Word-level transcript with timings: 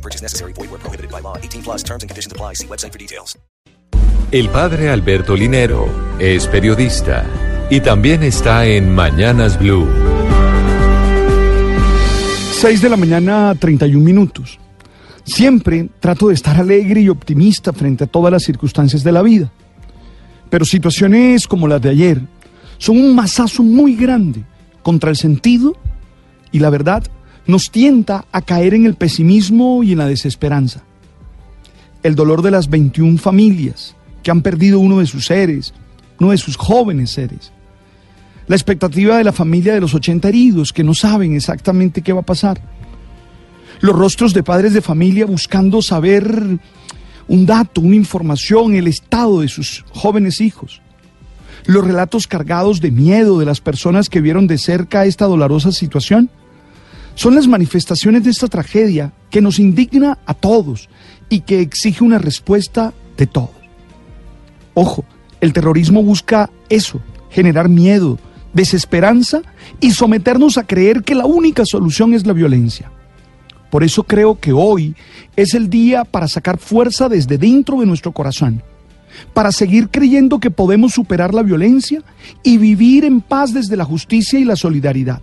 No 0.00 0.02
purchase 0.02 0.22
necessary. 0.22 0.54
Void 0.54 0.70
where 0.70 0.80
prohibited 0.80 1.10
by 1.10 1.20
law. 1.20 1.36
18 1.36 1.62
plus 1.62 1.82
terms 1.82 2.02
and 2.02 2.08
conditions 2.08 2.32
apply. 2.32 2.54
See 2.54 2.66
website 2.66 2.92
for 2.92 2.98
details. 2.98 3.36
El 4.32 4.48
padre 4.48 4.88
Alberto 4.88 5.34
Linero 5.34 5.88
es 6.18 6.46
periodista 6.46 7.26
y 7.68 7.80
también 7.80 8.22
está 8.22 8.64
en 8.64 8.94
Mañanas 8.94 9.58
Blue. 9.58 9.86
6 12.52 12.80
de 12.80 12.88
la 12.88 12.96
mañana, 12.96 13.54
31 13.58 14.02
minutos. 14.02 14.58
Siempre 15.24 15.90
trato 16.00 16.28
de 16.28 16.34
estar 16.34 16.56
alegre 16.56 17.00
y 17.00 17.08
optimista 17.08 17.72
frente 17.72 18.04
a 18.04 18.06
todas 18.06 18.32
las 18.32 18.44
circunstancias 18.44 19.02
de 19.02 19.12
la 19.12 19.22
vida. 19.22 19.52
Pero 20.48 20.64
situaciones 20.64 21.46
como 21.46 21.68
las 21.68 21.82
de 21.82 21.90
ayer 21.90 22.20
son 22.78 22.96
un 22.98 23.14
masazo 23.14 23.62
muy 23.62 23.96
grande 23.96 24.44
contra 24.82 25.10
el 25.10 25.16
sentido 25.16 25.76
y 26.52 26.60
la 26.60 26.70
verdad 26.70 27.02
nos 27.46 27.70
tienta 27.70 28.24
a 28.32 28.42
caer 28.42 28.74
en 28.74 28.86
el 28.86 28.94
pesimismo 28.94 29.82
y 29.82 29.92
en 29.92 29.98
la 29.98 30.06
desesperanza. 30.06 30.82
El 32.02 32.14
dolor 32.14 32.42
de 32.42 32.50
las 32.50 32.68
21 32.70 33.18
familias 33.18 33.94
que 34.22 34.30
han 34.30 34.42
perdido 34.42 34.78
uno 34.78 35.00
de 35.00 35.06
sus 35.06 35.26
seres, 35.26 35.74
uno 36.18 36.30
de 36.30 36.38
sus 36.38 36.56
jóvenes 36.56 37.10
seres. 37.10 37.52
La 38.46 38.56
expectativa 38.56 39.16
de 39.16 39.24
la 39.24 39.32
familia 39.32 39.74
de 39.74 39.80
los 39.80 39.94
80 39.94 40.28
heridos 40.28 40.72
que 40.72 40.84
no 40.84 40.94
saben 40.94 41.34
exactamente 41.34 42.02
qué 42.02 42.12
va 42.12 42.20
a 42.20 42.24
pasar. 42.24 42.60
Los 43.80 43.96
rostros 43.96 44.34
de 44.34 44.42
padres 44.42 44.74
de 44.74 44.82
familia 44.82 45.24
buscando 45.24 45.80
saber 45.82 46.58
un 47.28 47.46
dato, 47.46 47.80
una 47.80 47.96
información, 47.96 48.74
el 48.74 48.88
estado 48.88 49.40
de 49.40 49.48
sus 49.48 49.84
jóvenes 49.90 50.40
hijos. 50.40 50.82
Los 51.66 51.84
relatos 51.84 52.26
cargados 52.26 52.80
de 52.80 52.90
miedo 52.90 53.38
de 53.38 53.46
las 53.46 53.60
personas 53.60 54.08
que 54.08 54.20
vieron 54.20 54.46
de 54.46 54.58
cerca 54.58 55.04
esta 55.04 55.26
dolorosa 55.26 55.72
situación 55.72 56.30
son 57.14 57.34
las 57.34 57.46
manifestaciones 57.46 58.24
de 58.24 58.30
esta 58.30 58.48
tragedia 58.48 59.12
que 59.30 59.40
nos 59.40 59.58
indigna 59.58 60.18
a 60.26 60.34
todos 60.34 60.88
y 61.28 61.40
que 61.40 61.60
exige 61.60 62.04
una 62.04 62.18
respuesta 62.18 62.92
de 63.16 63.26
todos. 63.26 63.50
Ojo, 64.74 65.04
el 65.40 65.52
terrorismo 65.52 66.02
busca 66.02 66.50
eso, 66.68 67.00
generar 67.30 67.68
miedo, 67.68 68.18
desesperanza 68.52 69.42
y 69.80 69.92
someternos 69.92 70.58
a 70.58 70.66
creer 70.66 71.02
que 71.02 71.14
la 71.14 71.26
única 71.26 71.64
solución 71.64 72.14
es 72.14 72.26
la 72.26 72.32
violencia. 72.32 72.90
Por 73.70 73.84
eso 73.84 74.02
creo 74.02 74.38
que 74.40 74.52
hoy 74.52 74.96
es 75.36 75.54
el 75.54 75.70
día 75.70 76.04
para 76.04 76.28
sacar 76.28 76.58
fuerza 76.58 77.08
desde 77.08 77.38
dentro 77.38 77.80
de 77.80 77.86
nuestro 77.86 78.12
corazón, 78.12 78.62
para 79.32 79.52
seguir 79.52 79.88
creyendo 79.90 80.40
que 80.40 80.50
podemos 80.50 80.92
superar 80.92 81.34
la 81.34 81.42
violencia 81.42 82.02
y 82.42 82.58
vivir 82.58 83.04
en 83.04 83.20
paz 83.20 83.52
desde 83.52 83.76
la 83.76 83.84
justicia 83.84 84.38
y 84.38 84.44
la 84.44 84.56
solidaridad. 84.56 85.20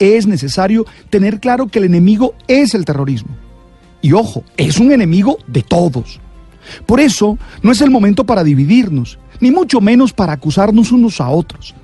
Es 0.00 0.26
necesario 0.26 0.86
tener 1.10 1.38
claro 1.38 1.68
que 1.68 1.78
el 1.78 1.84
enemigo 1.84 2.34
es 2.48 2.74
el 2.74 2.84
terrorismo. 2.84 3.36
Y 4.02 4.12
ojo, 4.12 4.42
es 4.56 4.78
un 4.78 4.90
enemigo 4.90 5.38
de 5.46 5.62
todos. 5.62 6.18
Por 6.86 7.00
eso 7.00 7.38
no 7.62 7.70
es 7.70 7.80
el 7.80 7.90
momento 7.90 8.24
para 8.24 8.42
dividirnos, 8.42 9.18
ni 9.40 9.50
mucho 9.50 9.80
menos 9.80 10.12
para 10.12 10.32
acusarnos 10.32 10.90
unos 10.90 11.20
a 11.20 11.28
otros. 11.28 11.74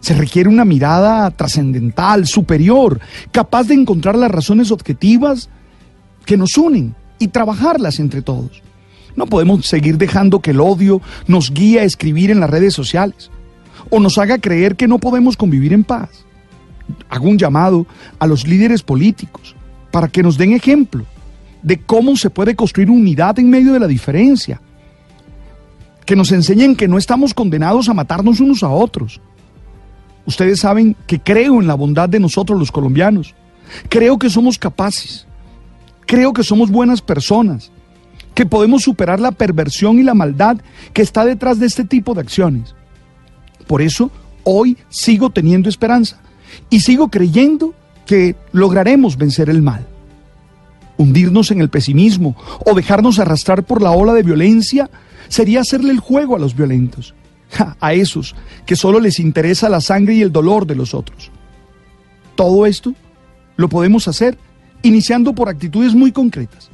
Se 0.00 0.14
requiere 0.14 0.48
una 0.48 0.64
mirada 0.64 1.30
trascendental, 1.30 2.26
superior, 2.26 3.00
capaz 3.32 3.64
de 3.64 3.74
encontrar 3.74 4.16
las 4.16 4.30
razones 4.30 4.70
objetivas 4.70 5.50
que 6.24 6.36
nos 6.36 6.56
unen 6.56 6.94
y 7.18 7.28
trabajarlas 7.28 7.98
entre 7.98 8.22
todos. 8.22 8.62
No 9.16 9.26
podemos 9.26 9.66
seguir 9.66 9.98
dejando 9.98 10.40
que 10.40 10.52
el 10.52 10.60
odio 10.60 11.02
nos 11.26 11.50
guíe 11.50 11.80
a 11.80 11.84
escribir 11.84 12.30
en 12.30 12.40
las 12.40 12.50
redes 12.50 12.72
sociales 12.72 13.30
o 13.90 13.98
nos 14.00 14.16
haga 14.18 14.38
creer 14.38 14.76
que 14.76 14.88
no 14.88 14.98
podemos 14.98 15.36
convivir 15.36 15.72
en 15.72 15.84
paz. 15.84 16.24
Hago 17.08 17.28
un 17.28 17.38
llamado 17.38 17.86
a 18.18 18.26
los 18.26 18.46
líderes 18.46 18.82
políticos 18.82 19.54
para 19.90 20.08
que 20.08 20.22
nos 20.22 20.36
den 20.38 20.52
ejemplo 20.52 21.04
de 21.62 21.78
cómo 21.78 22.16
se 22.16 22.30
puede 22.30 22.54
construir 22.54 22.90
unidad 22.90 23.38
en 23.38 23.50
medio 23.50 23.72
de 23.72 23.80
la 23.80 23.86
diferencia. 23.86 24.60
Que 26.04 26.16
nos 26.16 26.32
enseñen 26.32 26.76
que 26.76 26.88
no 26.88 26.98
estamos 26.98 27.34
condenados 27.34 27.88
a 27.88 27.94
matarnos 27.94 28.40
unos 28.40 28.62
a 28.62 28.68
otros. 28.68 29.20
Ustedes 30.24 30.60
saben 30.60 30.96
que 31.06 31.20
creo 31.20 31.60
en 31.60 31.66
la 31.66 31.74
bondad 31.74 32.08
de 32.08 32.20
nosotros 32.20 32.58
los 32.58 32.72
colombianos. 32.72 33.34
Creo 33.88 34.18
que 34.18 34.30
somos 34.30 34.58
capaces. 34.58 35.26
Creo 36.06 36.32
que 36.32 36.44
somos 36.44 36.70
buenas 36.70 37.02
personas. 37.02 37.70
Que 38.34 38.46
podemos 38.46 38.82
superar 38.82 39.20
la 39.20 39.32
perversión 39.32 39.98
y 39.98 40.02
la 40.02 40.14
maldad 40.14 40.58
que 40.92 41.02
está 41.02 41.24
detrás 41.24 41.58
de 41.58 41.66
este 41.66 41.84
tipo 41.84 42.14
de 42.14 42.20
acciones. 42.20 42.74
Por 43.66 43.82
eso, 43.82 44.10
hoy 44.44 44.78
sigo 44.88 45.30
teniendo 45.30 45.68
esperanza 45.68 46.20
y 46.70 46.80
sigo 46.80 47.08
creyendo 47.08 47.74
que 48.06 48.36
lograremos 48.52 49.16
vencer 49.16 49.50
el 49.50 49.62
mal. 49.62 49.86
Hundirnos 50.96 51.50
en 51.50 51.60
el 51.60 51.68
pesimismo 51.68 52.36
o 52.66 52.74
dejarnos 52.74 53.18
arrastrar 53.18 53.64
por 53.64 53.82
la 53.82 53.92
ola 53.92 54.14
de 54.14 54.22
violencia 54.22 54.90
sería 55.28 55.60
hacerle 55.60 55.92
el 55.92 56.00
juego 56.00 56.34
a 56.34 56.38
los 56.38 56.56
violentos, 56.56 57.14
a 57.80 57.92
esos 57.92 58.34
que 58.66 58.76
solo 58.76 58.98
les 58.98 59.20
interesa 59.20 59.68
la 59.68 59.80
sangre 59.80 60.14
y 60.14 60.22
el 60.22 60.32
dolor 60.32 60.66
de 60.66 60.74
los 60.74 60.94
otros. 60.94 61.30
Todo 62.34 62.66
esto 62.66 62.94
lo 63.56 63.68
podemos 63.68 64.08
hacer 64.08 64.38
iniciando 64.82 65.34
por 65.34 65.48
actitudes 65.48 65.94
muy 65.94 66.12
concretas. 66.12 66.70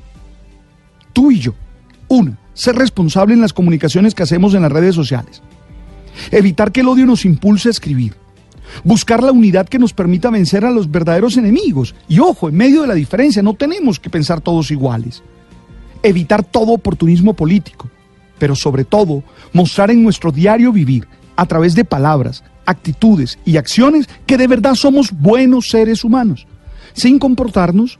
Tú 1.13 1.31
y 1.31 1.41
yo. 1.41 1.55
Una, 2.09 2.39
ser 2.53 2.77
responsable 2.77 3.35
en 3.35 3.41
las 3.41 3.53
comunicaciones 3.53 4.15
que 4.15 4.23
hacemos 4.23 4.55
en 4.55 4.63
las 4.63 4.73
redes 4.73 4.95
sociales. 4.95 5.43
Evitar 6.31 6.71
que 6.71 6.81
el 6.81 6.89
odio 6.89 7.07
nos 7.07 7.25
impulse 7.25 7.69
a 7.69 7.71
escribir. 7.71 8.15
Buscar 8.83 9.23
la 9.23 9.33
unidad 9.33 9.69
que 9.69 9.79
nos 9.79 9.93
permita 9.93 10.31
vencer 10.31 10.65
a 10.65 10.71
los 10.71 10.91
verdaderos 10.91 11.37
enemigos. 11.37 11.95
Y 12.09 12.19
ojo, 12.19 12.49
en 12.49 12.57
medio 12.57 12.83
de 12.83 12.89
la 12.89 12.95
diferencia 12.95 13.43
no 13.43 13.55
tenemos 13.55 14.01
que 14.01 14.11
pensar 14.11 14.41
todos 14.41 14.71
iguales. 14.71 15.23
Evitar 16.03 16.43
todo 16.43 16.73
oportunismo 16.73 17.35
político. 17.35 17.89
Pero 18.39 18.57
sobre 18.57 18.85
todo, 18.85 19.23
mostrar 19.53 19.91
en 19.91 20.03
nuestro 20.03 20.33
diario 20.33 20.73
vivir, 20.73 21.07
a 21.37 21.47
través 21.47 21.75
de 21.75 21.85
palabras, 21.85 22.45
actitudes 22.67 23.39
y 23.45 23.57
acciones, 23.57 24.09
que 24.27 24.37
de 24.37 24.47
verdad 24.47 24.75
somos 24.75 25.13
buenos 25.13 25.69
seres 25.69 26.05
humanos. 26.05 26.47
Sin 26.93 27.19
comportarnos 27.19 27.99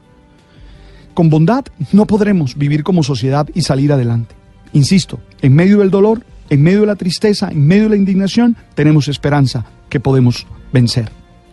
con 1.13 1.29
bondad, 1.29 1.65
no 1.93 2.05
podremos 2.05 2.55
vivir 2.55 2.83
como 2.83 3.03
sociedad 3.03 3.47
y 3.53 3.61
salir 3.61 3.91
adelante. 3.91 4.35
Insisto, 4.73 5.19
en 5.41 5.55
medio 5.55 5.79
del 5.79 5.89
dolor, 5.89 6.25
en 6.49 6.61
medio 6.61 6.81
de 6.81 6.87
la 6.87 6.95
tristeza, 6.95 7.49
en 7.49 7.65
medio 7.65 7.83
de 7.83 7.89
la 7.91 7.95
indignación, 7.95 8.57
tenemos 8.75 9.07
esperanza 9.07 9.65
que 9.89 9.99
podemos 9.99 10.45
vencer 10.71 11.09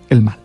el 0.09 0.23
mal. 0.23 0.42